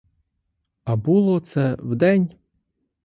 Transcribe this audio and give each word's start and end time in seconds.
А 0.83 0.95
було 0.95 1.39
це 1.39 1.75
вдень. 1.79 2.29